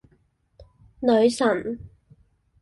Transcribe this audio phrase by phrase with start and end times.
[0.99, 1.77] 女神